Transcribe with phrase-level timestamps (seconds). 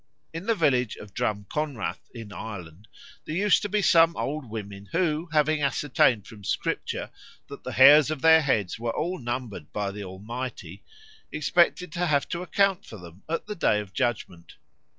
[0.33, 2.87] In the village of Drumconrath in Ireland
[3.25, 7.11] there used to be some old women who, having ascertained from Scripture
[7.49, 10.81] that the hairs of their heads were all numbered by the Almighty,
[11.31, 14.55] expected to have to account for them at the day of judgment.